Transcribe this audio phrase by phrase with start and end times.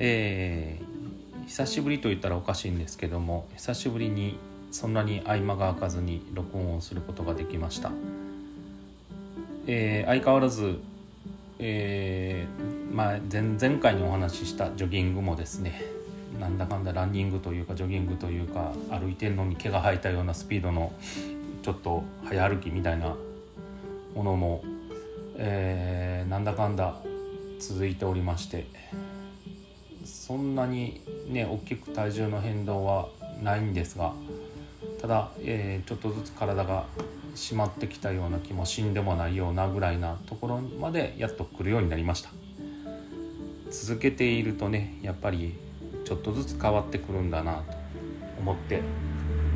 [0.00, 4.38] えー、久しぶりと言ったらおかしいんですけども久しぶりに
[4.70, 7.90] そんなに合間が空かずに録音をすることができました、
[9.66, 10.78] えー、相変わらず、
[11.58, 15.82] えー、まあ、前々回にお話ししたジョギングもですね
[16.38, 20.92] なんだかんだランニングというかジョギングというか歩いてるのに毛が生えたようなスピードの
[21.62, 23.16] ちょっと早歩きみたいな
[24.14, 24.62] ものも、
[25.36, 26.94] えー、なんだかんだ
[27.58, 28.66] 続いておりまして
[30.28, 33.08] そんなにね大きく体重の変動は
[33.42, 34.12] ないんですが
[35.00, 36.84] ただ、えー、ちょっとずつ体が
[37.34, 42.30] 締まってきたような気も死んでもないようなぐらいなところまでやっと来るようになりました。
[43.70, 45.54] 続けているとねやっぱり
[46.04, 47.76] ちょっとずつ変わってくるんだなと
[48.40, 48.82] 思って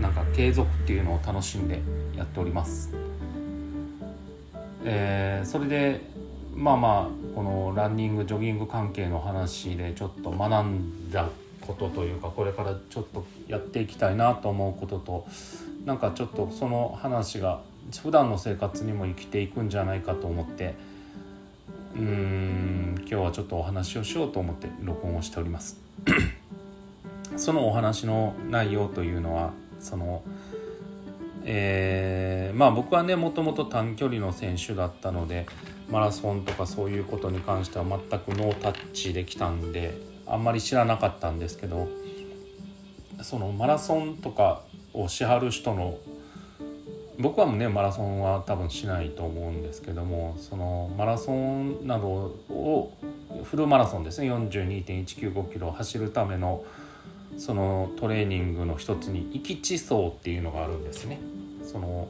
[0.00, 1.80] なんか継続っていうのを楽しんで
[2.16, 2.94] やっております、
[4.84, 6.00] えー、それで
[6.54, 11.28] まあまあこのランニングジョギング関係の話でちょっと学んだ
[11.60, 15.26] ことというかこれからちょっとやっていきたいなと思うことと
[15.84, 17.62] なんかちょっとその話が
[18.02, 20.74] 普段の生活にも生きていくんじゃないかと思って
[21.94, 25.80] うーん今日はちょっとお話をしようと思って録音をしております。
[27.36, 30.22] そのお話の内容というのはその
[31.44, 35.46] えー、まあ僕はねもともと短距離の選手だったので
[35.92, 39.92] マラソンとかそういうことに関しては全くノータッチできたんで
[40.26, 41.86] あんまり知らなかったんですけど
[43.20, 44.62] そのマラソンとか
[44.94, 45.98] をしはる人の
[47.18, 52.96] 僕はねマラソンは多分しないと思うんですけどもそのマラソンなどを
[53.44, 56.64] フルマラソンですね42.195キロを走るための
[57.36, 61.20] そのトレーニングの一つに「域地層」っていうのがあるんですね。
[61.62, 62.08] その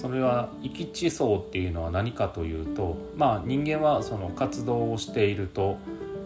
[0.00, 5.76] それは域地層っていうのは何かというとまあ人間はその活動をしていると、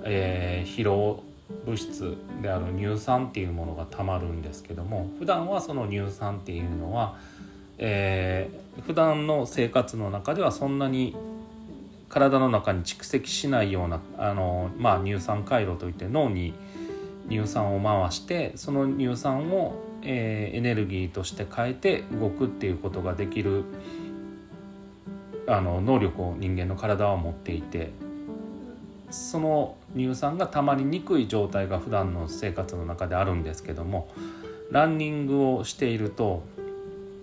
[0.04, 1.24] えー、疲労
[1.66, 7.18] 物質である乳酸っていうものがたまるんですけども普段はその乳酸っていうのは、
[7.78, 11.16] えー、普段の生活の中ではそんなに
[12.08, 16.54] 体の中に蓄積しないようなあの、まあ、乳酸回路といって脳に
[17.28, 19.74] 乳酸を回してその乳酸を、
[20.04, 23.64] えー、エネルギーとして変えて動くっていうことができる
[25.46, 27.90] あの能力を人間の体は持っていて
[29.10, 34.08] その乳酸がたまりにくい状態が普段の生活の中であるんですけども
[34.70, 36.42] ランニングをしていると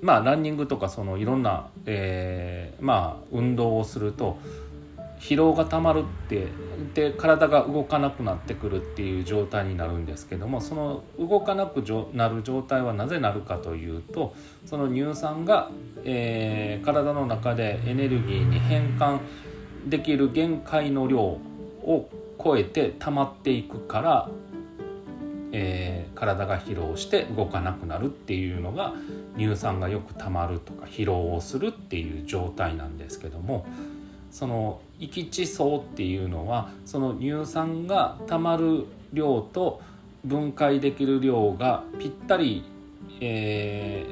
[0.02, 4.38] まあランニングとかそのいろんな、えー、まあ運動をすると
[5.22, 6.48] 疲労がたまるって
[6.96, 11.84] で体が動かなくなってくるっていう状態になるんですけどもその動かなく
[12.14, 14.34] なる状態はなぜなるかというと
[14.66, 15.70] その乳酸が、
[16.04, 19.20] えー、体の中でエネルギーに変換
[19.88, 22.10] できる限界の量を
[22.44, 24.30] 超えて溜まっていくから、
[25.52, 28.94] えー、体が疲労して動かなくなるっていうのが
[29.38, 33.68] 乳酸がよく溜まるとか疲労をするっていう状態なんですけども
[34.32, 39.82] その域地層っていうのはその乳酸がたまる量と
[40.24, 42.64] 分解できる量がぴったり、
[43.20, 44.06] え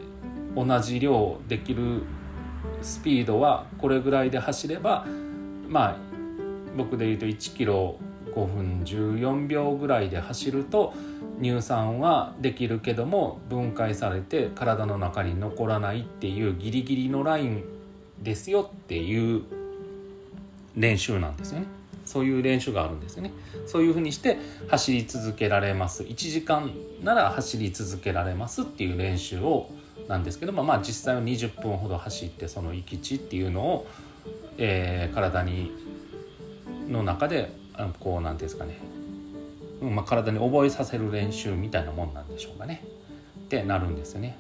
[0.54, 2.04] ー、同じ量できる
[2.82, 5.06] スピードはこれぐらいで走れば
[5.68, 5.98] まあ
[6.76, 7.98] 僕で言うと1キロ
[8.36, 10.94] 5分14秒ぐらいで走ると
[11.42, 17.64] 乳酸はできるけども分解されて体の中に残らないっていうギリギリのライン
[18.22, 19.44] ですよっていう
[20.80, 21.68] 練習なんですよね。
[22.06, 23.32] そういう練習があるんですよね。
[23.68, 26.04] そういうふうにして走り続けられます。
[26.04, 26.72] 1時間
[27.04, 29.70] なら走り続けられますっていう練習を
[30.08, 33.88] なんですけどもまあ実際は20分ほど走ってその行き地っていうのを、
[34.58, 35.72] えー、体に
[36.88, 37.52] の中で
[38.00, 38.80] こう何ていうんですかね、
[39.82, 42.84] まあ、体に覚えさせる練習みたいなもんなんでしょうかね。
[43.40, 44.38] ってなるんですよね。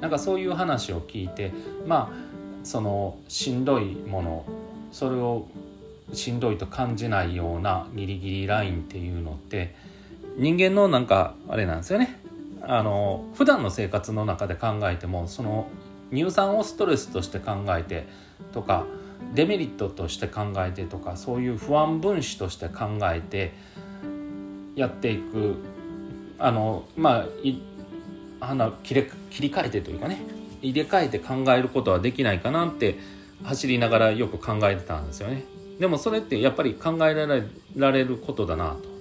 [0.00, 1.52] なんかそういう話を聞いて
[1.86, 2.28] まあ
[2.62, 4.44] そのしんどいもの
[4.90, 5.48] それを
[6.12, 9.74] しんどいと感じないようなギリギリラインっていうのって
[10.36, 12.20] 人間のなんかあれなんですよね。
[12.62, 15.68] あの普段の生活の中で考えてもその
[16.12, 18.06] 乳酸をストレスとして考えて
[18.52, 18.84] とか
[19.34, 23.52] デメリットとして考えてとかそういう不安分子として考えて
[24.74, 25.56] やっていく
[26.38, 27.26] あのま
[28.40, 30.20] ああ切り切り替えてというかね
[30.62, 32.98] 入れ替えて考えることはできないかなって
[33.42, 35.44] 走りながらよく考えてたんですよね。
[35.78, 37.14] でもそれってやっぱり考え
[37.76, 38.98] られることだなと。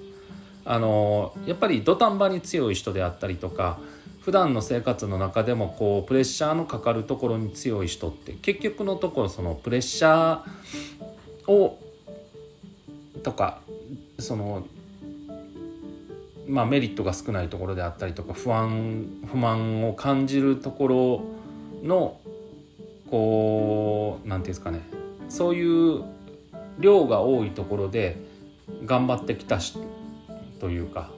[0.69, 3.79] あのやっぱり土壇場に強い人であったりとか
[4.19, 11.79] 普段の生活の中でもこうプレッシャーのかかるところに強い人って結局のところそのプレッシャーを
[13.23, 13.61] とか
[14.19, 14.67] その
[16.49, 21.23] まあ、メリットが少ないところであったりとか不安不満を感じるところ
[21.83, 22.19] の
[23.09, 24.81] こう何て言うんですかね。
[25.29, 26.03] そういう
[26.79, 28.17] 量が多いところで
[28.85, 29.77] 頑張ってきたし
[30.59, 31.11] というか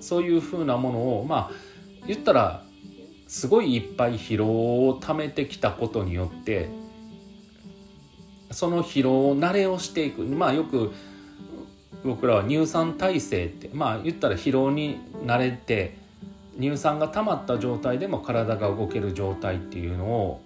[0.00, 1.50] そういうふうなものをまあ
[2.06, 2.64] 言ったら
[3.26, 6.68] すごいいっぱい疲労をためてきたことによって
[8.50, 10.22] その疲労慣れをしていく。
[10.22, 10.92] まあよく
[12.04, 15.96] 僕らは乳酸耐性ってまあ言ったら疲労に慣れて
[16.60, 20.42] 乳酸が溜まった状態でも体が動ける状態っていうのを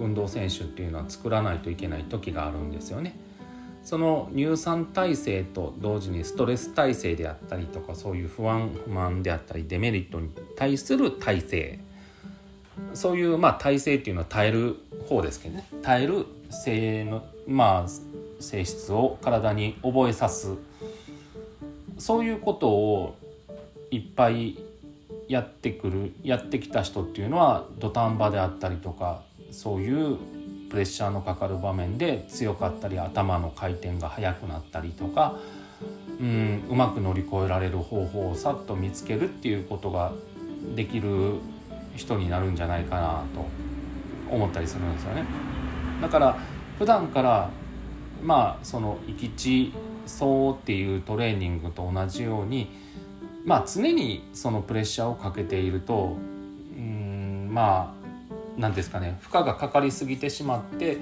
[0.00, 3.16] 運動選手っていうのは作らないといけない時があるんですよね。
[3.82, 11.78] その乳酸耐性と同時にストレス耐性であったりとかそういう不安不満であったりデメリットに対する耐性
[12.94, 14.76] そういうまあ耐性っていうのは耐える
[15.08, 15.66] 方ですけどね。
[15.82, 20.56] 耐える性のまあ性質を体に覚えさす。
[21.98, 23.16] そういうことを
[23.90, 24.58] いっぱい
[25.28, 30.18] やってくるやってきた人っていうのは土壇場であったりとかそういう
[30.70, 35.36] プレッシャーのかかる場面で強かったり頭の回転が速くなったりとか
[36.20, 40.12] うんうまく乗り越えられる方法をさっと見つけるっていうことが
[40.76, 41.40] できる
[41.96, 43.46] 人になるんじゃないかなと
[44.34, 45.24] 思ったりするんですよね。
[46.00, 46.38] だから
[46.78, 47.50] 普段から
[48.22, 49.72] まあその行き地
[50.04, 52.70] 走っていうトレーニングと同じように
[53.44, 56.16] まあ常にそのプレッシャーをかけていると
[56.76, 57.99] うんまあ
[58.60, 60.98] 何ですかね負荷がかかりすぎてしまって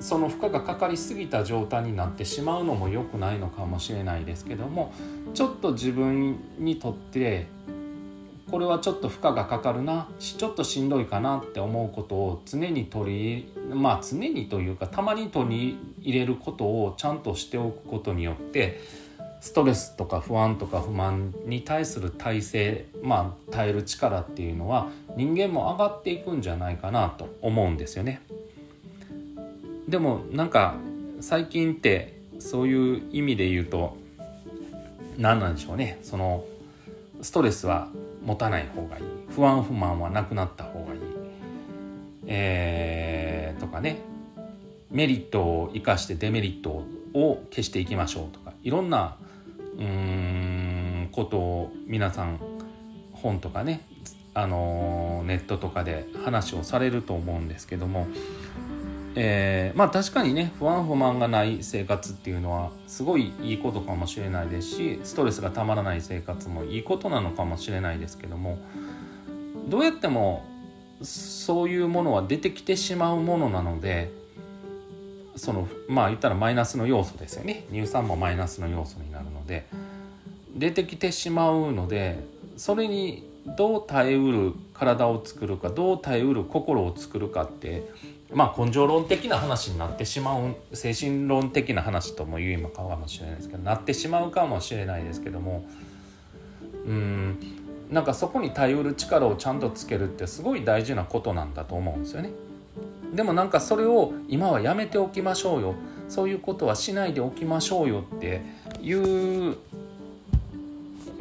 [0.00, 4.92] その負荷がかかりすぎた状態になってしまうのも良くないのかもしれないですけども
[5.32, 7.46] ちょっと自分にとって
[8.50, 18.80] これはちょっと負荷がかかるなちょっとしんどいかなって思うことを常に取りまあ常にというかたまに取り入れることをちゃんとしておくことによって
[19.40, 28.20] ストレスとか不安とか不満に対する耐性まあ耐える力っていうのは人間も上がっていくんじゃないかなと思うんですよね。
[29.88, 30.76] でもなんか
[31.20, 33.96] 最近ってそういう意味で言うと
[35.16, 35.98] 何なんでしょうね。
[36.02, 36.44] その
[37.22, 37.88] ストレスは
[38.24, 39.04] 持たない方がいい。
[39.30, 41.00] 不安不満はなくなった方がいい、
[42.26, 43.98] えー、とかね。
[44.90, 49.16] メリットを生かしてデメリットを消していきましょうとかいろんな
[49.78, 52.40] うんことを皆さん
[53.12, 53.80] 本とかね
[54.34, 58.06] あのネットとかで話をされると思うんですけども、
[59.16, 68.58] えー、まあ確かにね不安不満がない生活っていうのはすごいいいことかもしれないですしストレスがたまらない生活もいいことなのかもしれないですけども
[69.68, 70.44] どうやっても
[71.02, 74.12] そういうものは出てきてしまうものなので
[75.38, 79.66] そのまあ言ったらマイナスの要素ですよね乳酸もマイナスの要素になるので
[80.56, 82.22] 出てきてしまうので
[82.56, 87.88] それにどう耐えうる体を作るかどう耐えうる心を作るかって
[88.32, 95.64] まあ根性論的な話になってしまう精神論的な話とも言う今かもしれないですけどなってしまうかもしれないですけども
[96.86, 97.38] うん
[97.90, 102.30] なんかそこに耐えうる力をちゃんとつけるってすごい大事なことなんだと思うんですよね。
[103.14, 105.74] でもなんかそれを今はやめておきましょうよ。
[106.08, 108.42] そういうことはしないでおきましょうよって
[108.80, 109.56] いう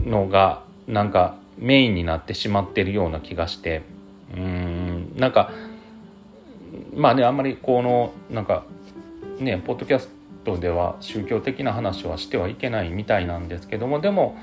[0.05, 3.83] のがなんかメインになってしまってるような気がして。
[4.35, 5.51] うんなんか
[6.93, 8.65] まあねあんまりこのなんか
[9.39, 10.09] ねポッドキャス
[10.43, 14.37] トでは宗教的な話はしてはいけないみたいなんですけどもでも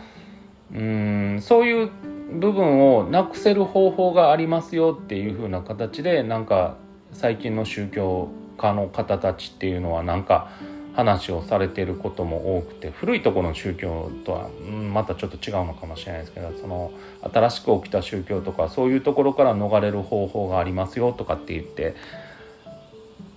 [0.74, 1.90] うんそういう
[2.32, 6.76] 部分をなくせる方法がありますよっていう風な形でなんか
[7.14, 8.28] 最近の宗教
[8.58, 10.50] 家の方たちっていうのはなんか
[10.94, 14.48] 話をされてることも多くて古いところの宗教とは
[14.92, 16.92] またちょっと違うのかもしれないですけどその
[17.32, 21.96] 新しく起きた宗教とかそういうところから逃れる方法がありますよとかって言って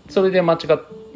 [0.10, 0.58] それで間違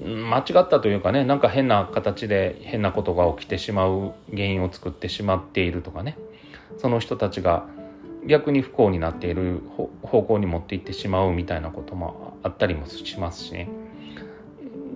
[0.03, 6.17] 間違ったというかねなんか変な形で変なことが起きてしまう原因を作ってしまっているとかね。
[6.77, 7.67] その人たちが
[8.25, 9.61] 逆に不幸になっている
[10.03, 13.69] 方向に持っていってしまうみたいなこともあったりもしますしね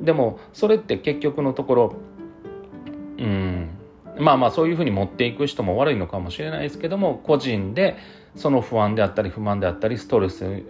[0.01, 1.95] でもそれって結局のところ
[3.17, 3.69] うん
[4.19, 7.97] まあまあそういうふうに持っていく人も悪いのかもしれないですけども個人で
[8.35, 10.63] その不安であったり不満であったりストレス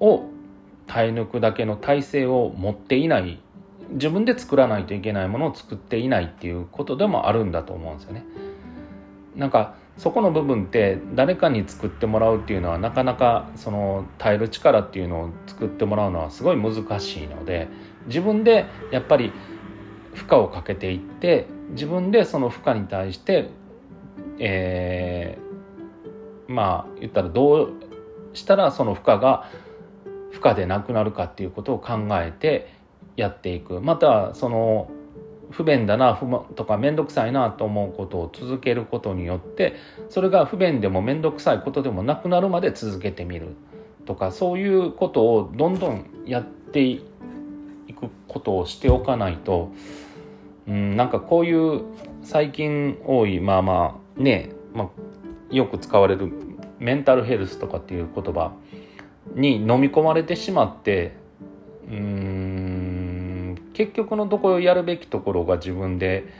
[0.00, 0.24] を
[0.86, 3.40] 耐え抜くだけの体制を持っていない
[3.90, 8.24] 自分で作らないといけないものを作っていないっていうことでもあるんだと思うんですよね。
[9.36, 17.68] なんかそこの部分って誰かに作ってもらうっていうのはなかなかその耐える力っていうのを作ってもらうのはすごい難しいので
[18.06, 19.32] 自分でやっぱり
[20.14, 23.48] 負荷をかけていって自分でその負荷に対して、
[24.38, 25.38] え
[26.46, 27.72] まあ言ったらどう
[28.34, 29.48] したらその負荷が
[30.30, 32.74] 負荷でなくなるかっていうことを考えて
[33.16, 33.80] やっていく。
[33.80, 34.90] またその
[35.52, 39.76] 不便だな不満とか面倒くさいなと思うことを続けることによって
[40.08, 43.48] それが不便でも面倒くさいことでもなくなるまで続けてみる
[44.06, 47.02] とかそういうことをどんどんやってい
[47.94, 49.72] くことをしておかないと、
[50.66, 51.82] うん、なんかこういう
[52.22, 56.32] 最近多いまあまあね、まあ、よく使われる
[56.78, 58.52] メンタルヘルスとかっていう言葉
[59.34, 61.16] に飲み込まれてしまって
[61.88, 62.51] うん
[63.72, 66.32] 結局のところやるべきところが自分で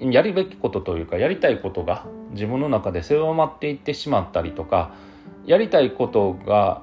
[0.00, 4.94] やるべきことというかやりたいことが自分の中で狭まっていってしまったりとか
[5.46, 6.82] やりたいことが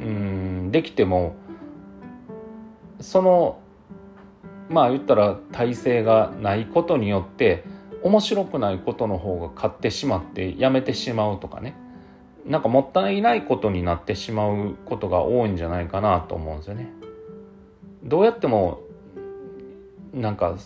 [0.00, 1.36] うんできても
[3.00, 3.60] その
[4.68, 7.64] まあ言ったら体制がないことによって
[8.02, 11.76] 面白くないことの方が勝ってしまってやめてしまうとかね
[12.44, 17.03] なんかもったいないことになってしまうことが多いんじゃないかなと思うんですよね。
[18.04, 18.80] どうやっても
[20.12, 20.56] なんか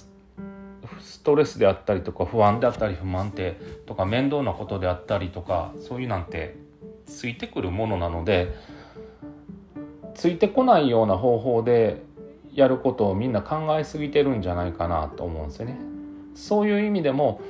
[1.01, 6.57] ストレスであったりとか不安であったり不満定とか面倒なことであったりとかそういうなんて
[7.07, 8.55] ついてくるものなので
[10.15, 12.03] ついてこないような方法で
[12.53, 15.79] やることをみんな考えすぎてるんじゃないかなと思うんですよね。
[16.35, 17.41] そういう意味でも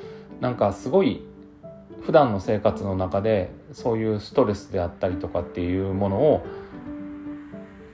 [0.40, 1.22] なんかすごい
[2.02, 6.46] 普段の生活の中でそういうストレスであったりとかっていうものを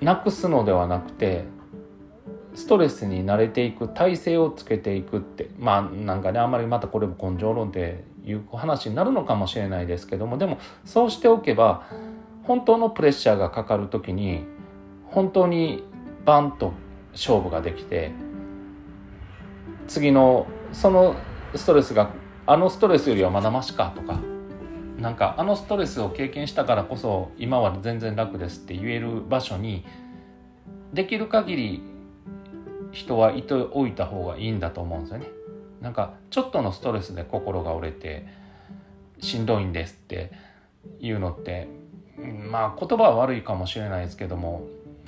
[0.01, 1.45] なくすのではなくて
[2.55, 11.87] ストレスに慣れていく体制をつけていくってまあなんかねあんまりまたこれも根性論でいう話になるのかもしれないですけどもでもそうしておけば
[12.45, 14.45] 本当のプレッシャーがかかる時に
[15.07, 15.85] 本当に
[16.25, 16.73] バンと
[17.13, 18.13] 勝負ができて
[19.87, 21.17] 次のその
[21.55, 22.11] ストレスが
[22.47, 24.21] あのストレスよりはまだましかとか
[24.99, 29.85] なんかあのストレスを経験したからこそ今は全然楽ですって言える場所に
[30.93, 31.94] できる限り
[32.95, 35.27] 人はいておいた方がいいんだと思うんですよね。
[35.81, 38.27] なんかちょっとのストレスで心が折れて
[39.21, 40.33] しんどいんですって
[41.01, 41.69] いうのって
[42.51, 44.63] まあ言葉は悪いかもしれないですけども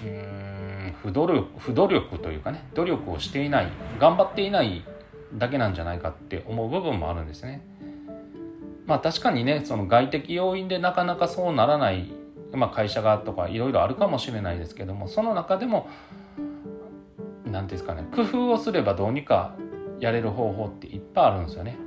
[0.05, 4.85] うん不努力不努力というかね努力をしていない頑張っていない
[5.35, 7.63] だけなんじゃないかって思う部分もあるんですね。
[8.85, 12.13] まあ確かにねその外的要因でなかなかそうならない、
[12.53, 15.89] まあ、会社がとかいろいろあるかもしれないですけどもその中でも
[17.57, 19.57] 何て言うんですかね工夫をすればどうにか
[19.99, 21.79] やれる方法っていっぱいあるんですよね。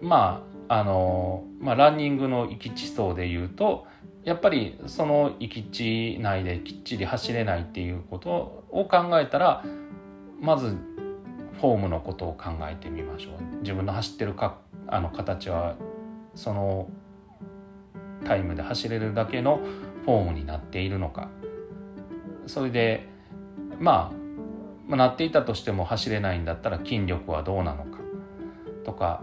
[0.00, 3.86] まああのまあ、ランニングの行き地層で言うと
[4.24, 9.64] やっぱりその行き地内できっちり走れないっていうことを考えたら
[10.40, 10.76] まず
[11.60, 15.76] フォームのことを考えてみましょう自分の走ってるかあの形は
[16.34, 16.88] その
[18.24, 19.60] タイムで走れるだけの
[20.04, 21.30] フォームになっているのか
[22.46, 23.08] それで
[23.78, 24.12] ま
[24.90, 27.98] あ、なっていたとしても走れないんだったら筋力はどうなのか
[28.84, 29.22] とか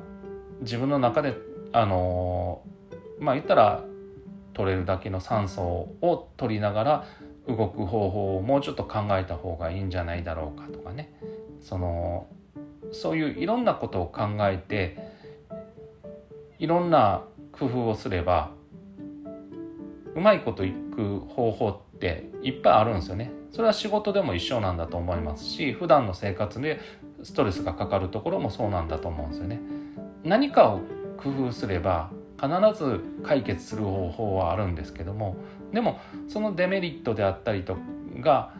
[0.61, 1.35] 自分の中で
[1.73, 2.61] あの
[3.19, 3.83] まあ言ったら
[4.53, 5.61] 取れるだけの酸素
[6.01, 7.07] を取りながら
[7.47, 11.13] 動く方法をもうちょっと考えた方がいいんじゃないだろうかとかね
[11.61, 12.27] その
[12.91, 14.97] そういういろんなことを考えて
[16.59, 18.51] いろんな工夫をすれば
[20.15, 23.31] うまいこといく方法っていっぱいあるんですよね。
[23.55, 26.81] それは仕事でも一緒なんだと思いますし普段の生活で
[27.23, 29.61] ストレスがかかるところもそうなんだと思うんですよね。
[30.25, 30.81] 何かを
[31.15, 35.37] 工夫すれば必ず解決する方法はあるんですけども
[35.71, 37.77] でもそのデメリットであったりと
[38.19, 38.51] が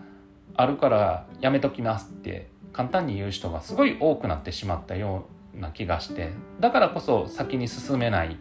[0.55, 5.25] あるからやめときますって簡単に言う人がすごい多くなってしまったよ
[5.57, 8.37] うな気がしてだからこそ先に進めない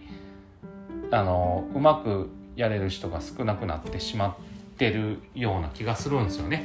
[1.11, 6.65] あのうまくやれる人が少なくなってしまってるような気がするんですよね。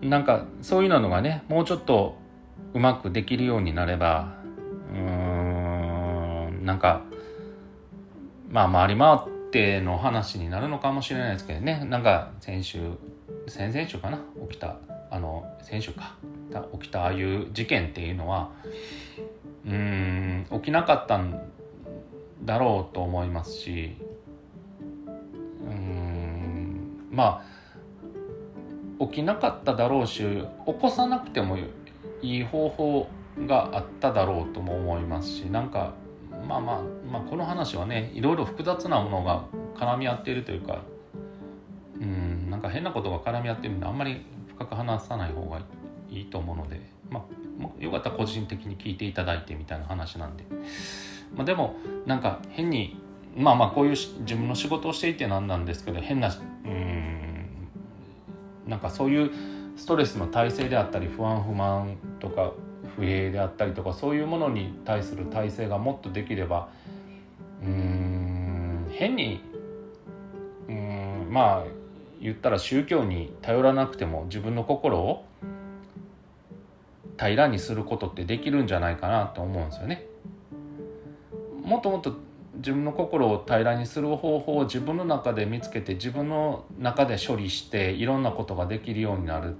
[0.00, 0.10] うん。
[0.10, 2.16] なんかそういうのがねもうちょっと
[2.72, 4.34] うまくできるようになれば
[4.92, 5.00] うー
[6.50, 7.02] んなんか
[8.48, 9.18] まあ回り回っ
[9.50, 11.84] ての話になるのかもしれないですけどね。
[11.84, 12.78] なんか先週
[13.48, 14.20] 先々週かな？
[14.48, 14.76] 起きた
[15.10, 16.14] あの先週か。
[16.72, 18.50] 起きたああいう事件っていうのは
[19.66, 21.42] うん起きなかったん
[22.42, 23.96] だろうと思いますし
[25.64, 27.42] うんま
[29.00, 31.56] あ起きなかっただろうし起こさなくても
[32.22, 33.08] いい方法
[33.46, 35.94] があっただろうとも思いますしなんか
[36.46, 39.44] まあまあ、まあ、この話はねいろいろ複雑なものが
[39.76, 40.82] 絡み合っているというか
[42.00, 45.60] うんなんか変なことが絡み合ってるのであんまり深く話さない方が
[46.10, 46.80] いいと思うので
[47.10, 47.38] まあ
[47.78, 50.44] よかったら個人的に聞いていただいてみたいな話なんで、
[51.36, 53.00] まあ、でもなんか変に
[53.36, 56.28] まあまあこういう自分の仕事をしていてなんなんですけど変な
[56.64, 57.68] うん
[58.66, 59.30] なんかそういう
[59.76, 62.52] ストレスの耐性であったり不安不満とか
[62.96, 66.68] 不平であったりとかそういうものに対する体制がもっとできれば
[67.62, 69.40] うん変に
[70.68, 71.64] うんまあ
[72.20, 75.24] 言ったら宗教に頼らなくても自分の心を
[77.16, 80.07] 平らにすることってできるんじゃないかなと思うんですよね。
[81.68, 82.16] もっともっと
[82.54, 89.54] 自分の心を平らにする方法を自分の中で見つけて自分の中で処理していろんなことができるようになる。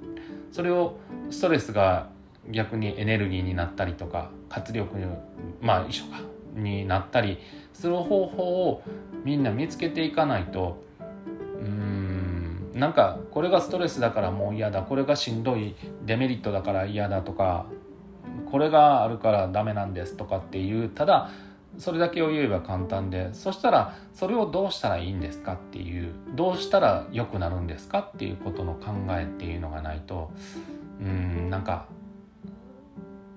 [0.51, 0.97] それを
[1.31, 2.09] ストレスが
[2.51, 5.05] 逆にエネルギーになったりとか活力に
[5.61, 6.21] まあ一緒か
[6.55, 7.39] になったり
[7.75, 8.83] する方法を
[9.25, 10.83] みんな見つけていかないと
[11.61, 15.75] うんなんかこれがストレスだからもう嫌だこれがしんどい
[16.07, 17.67] デメリットだから嫌だとか
[18.51, 21.31] これがあるからダメなんですとかっていうただ
[21.77, 30.31] それだけを言えば簡単でそしたらそれをどうしたらいいんですかっていうどうしたら良くなるんですかっていうことの考えっていうのがないと
[31.01, 31.87] うんなんか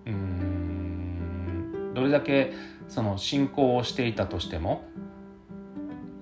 [0.05, 2.53] うんどれだけ
[2.87, 4.85] その信仰をしていたとしても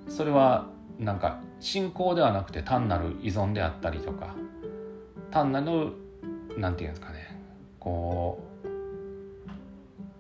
[0.08, 4.36] それはなんか信仰ではなくて単なる依存であったりとか
[5.32, 5.94] 単なる
[6.58, 7.40] なんていうんですかね
[7.80, 8.49] こう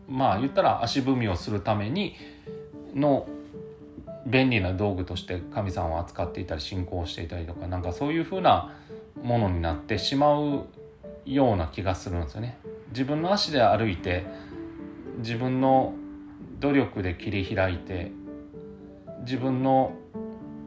[0.09, 2.15] まあ言ったら足踏みをするために
[2.95, 3.27] の
[4.25, 8.73] 便利な道具として神様を扱っていたり信仰していたりとかなんかそういうふうな
[9.21, 10.65] ものになってしまう
[11.25, 12.57] ような気がするんですよね。
[12.89, 14.25] 自分の足で歩いて
[15.19, 15.93] 自分の
[16.59, 18.11] 努力で切り開いて
[19.21, 19.93] 自分の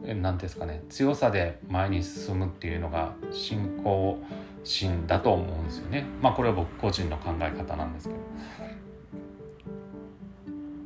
[0.05, 4.19] 何ですかね強さで前に進むっていうのが信仰
[4.63, 6.05] 心だと思うんですよね。
[6.21, 8.19] まあこれは僕個人の考え方なんですけど。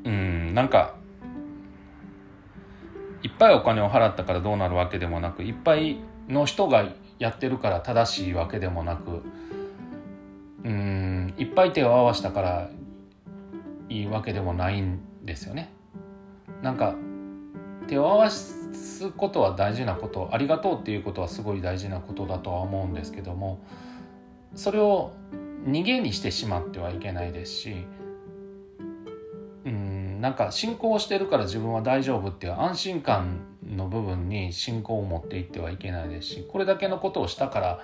[0.08, 0.96] うんなんか
[3.24, 5.98] いっぱいお金を払ったからどうなるわけでもなくいっぱい
[6.30, 6.89] の人が
[7.20, 9.22] やってるから正しいわけでもなく
[10.63, 12.70] うんいっぱい手を合わしたから
[13.89, 15.74] いいわけでもないんですよね。
[16.62, 16.96] なんか
[17.88, 23.60] 手を合わすことは大事なことありがとうっていうことはすごい大事なことだとは思うんですけども
[24.56, 25.13] それを
[25.65, 27.86] 逃げにしてしまってはいけないですし
[30.20, 37.80] なんか信仰してるから自分は大丈夫っていう安心感の部分に信仰を持っていってはいけないですしこれだけのことをしたから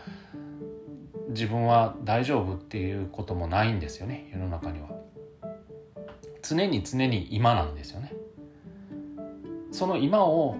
[1.29, 4.89] 自分は大丈夫っていうこともないんですよね世の中には。
[6.41, 8.11] 常に常に今なんですよね。
[9.71, 10.57] その今を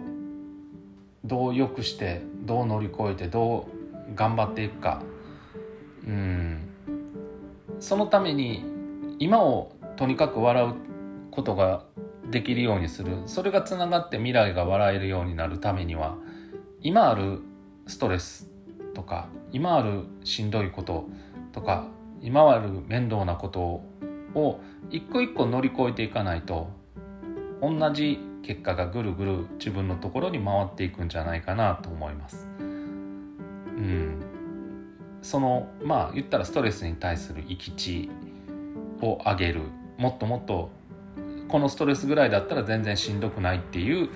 [1.25, 3.67] どう良くしてどう乗り越えてど
[4.11, 5.03] う頑張っていくか
[6.05, 6.69] うん
[7.79, 8.65] そのために
[9.19, 10.92] 今をとにかく笑う
[11.33, 11.85] ことが
[12.29, 13.23] できるようにする。
[13.25, 16.15] それがつながって未来が笑えるようになるためには
[16.81, 17.41] 今ある
[17.87, 18.49] ストレス
[18.93, 21.09] とか今あるしんどいこと
[21.51, 21.87] とか
[22.21, 23.81] 今ある面倒なこと
[24.35, 26.69] を一個一個乗り越えていかないと
[27.61, 32.47] 同じ結果がぐるぐる自分のところに回っていくんじゃないかなと思います。
[32.57, 32.61] う
[33.81, 34.23] ん、
[35.21, 38.09] そのまあ言ったらストレスに対する閾値
[39.01, 39.61] を上げる。
[39.97, 40.71] もっともっと
[41.53, 44.09] このストレスぐらいだったら全然しんどくないっていう、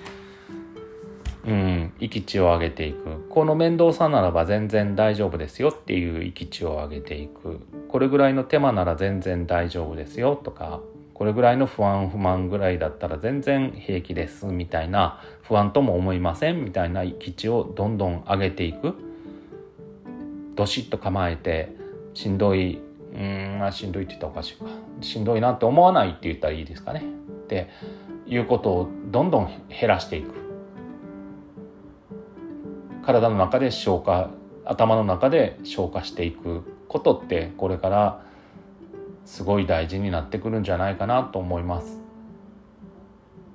[1.46, 3.28] うん、閾値を上げていく。
[3.30, 7.60] この面倒さならば全然大丈夫ですよっていう閾値を上げていく。
[7.86, 10.80] これぐらいの手間なら全然大丈夫ですよとか
[11.14, 18.94] これぐらいの不安不満ぐらいだったら全然平気ですみたいな不安とも思いませんみたいな基地をどんどん上げていく。
[20.56, 21.72] どしっと構えて
[22.14, 22.80] しんどい
[23.14, 24.64] うんあしんどいって言ったらおかしいか。
[25.02, 27.04] しんどいなって思わないって言ったらいいですかね。
[27.48, 27.70] って
[28.26, 30.34] いうことをどんどん減らしていく。
[33.02, 34.30] 体の中で消化
[34.66, 38.22] 頭の中で消化していくことってこれから
[39.24, 41.98] すごい大事になってくるんじゃないかなと思います。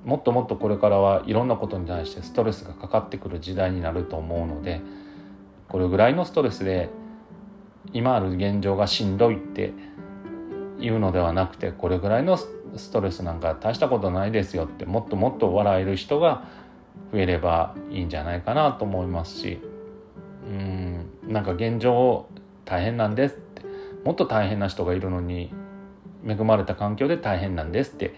[0.03, 4.81] もっともっとこれからはいろんなことに対してストレスがかかってくる時代になると思うので
[5.69, 6.89] これぐらいのストレスで
[7.93, 9.71] 今ある現状がしんどいって
[10.79, 16.45] いうのではなくてこれぐらいのスストレスなんか大したことないですよってもっともっと笑える人が
[17.11, 19.59] 増えればいいんじゃないかなと思いますし
[20.47, 22.27] うんなんか現状
[22.65, 23.61] 大変なんですって
[24.03, 25.51] もっと大変な人がいるのに
[26.27, 28.15] 恵まれた環境で大変なんですって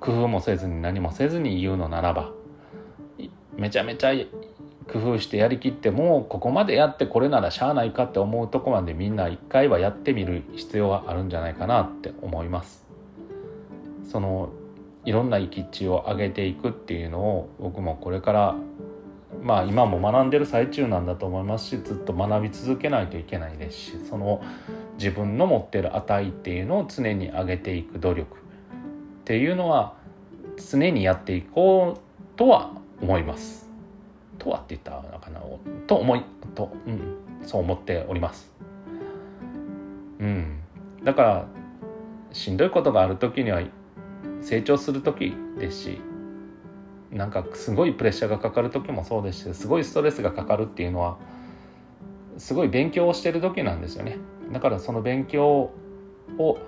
[0.00, 2.32] 工夫もせずに何もせずに言うのならば
[3.56, 4.12] めちゃめちゃ
[4.90, 12.89] 工夫してやりきってもうここまでやってこれならしゃあないかって思うとこまでみんな一回はやってみる必要はあるんじゃないかなって思います。
[14.10, 14.50] その
[15.04, 18.56] いろんな生き地を上げていくっていうのを僕もこれから
[19.42, 24.42] まあ今も学んでる最中なんだと思いますしずっと学び続けないといけないですしその
[24.98, 28.40] 自分の持ってる値っていうのを常に上げていく努力っ
[29.24, 29.94] ていうのは
[30.56, 33.70] 常にやっていこうとは思います。
[34.38, 35.40] とはって言ったらかな
[35.86, 36.22] と思い
[36.54, 38.50] と、うん、そう思っております。
[40.18, 40.58] うん、
[41.04, 41.46] だから
[42.32, 43.62] しんどいことがある時には
[44.42, 46.00] 成長する時ですし
[47.10, 51.18] なんかすごいプレッシャーがかかる時もそうですしすごいストレスがかかるっていうのは
[52.38, 54.18] すごい勉強をしてる時なんですよね
[54.52, 55.72] だからその勉強
[56.38, 56.58] を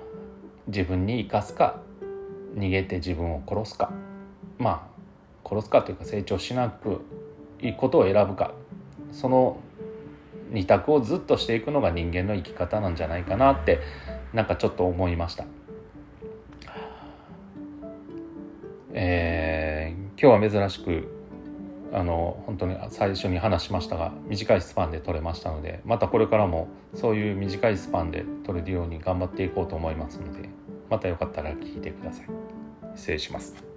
[0.67, 1.81] 自分に生かすか
[2.57, 3.93] 逃げて自分を殺すか
[4.59, 4.89] ま
[5.45, 7.01] あ殺すかというか成長しなく
[7.61, 8.53] いいことを選ぶか
[9.13, 9.59] その
[10.51, 13.81] 二択をずっとしていくのが人間の生き方なんじゃないかなって
[14.33, 15.45] なんかちょっと思いました。
[19.05, 21.09] えー、今日は珍しく
[21.93, 30.49] あの本当に最初に話しましたが短いスパンで撮れましたのでまたこれからもそういう短いスパンで撮れるように頑張っていこうと思いますので
[30.89, 32.27] またよかったら聞いてください。
[32.95, 33.72] 失礼します。